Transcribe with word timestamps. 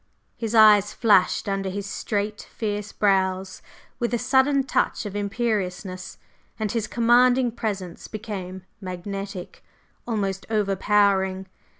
His 0.35 0.55
eyes 0.55 0.93
flashed 0.95 1.47
under 1.47 1.69
his 1.69 1.85
straight, 1.85 2.47
fierce 2.55 2.91
brows 2.91 3.61
with 3.99 4.15
a 4.15 4.17
sudden 4.17 4.63
touch 4.63 5.05
of 5.05 5.15
imperiousness, 5.15 6.17
and 6.57 6.71
his 6.71 6.87
commanding 6.87 7.51
presence 7.51 8.07
became 8.07 8.63
magnetic, 8.81 9.63
almost 10.07 10.47
over 10.49 10.75
powering. 10.75 11.45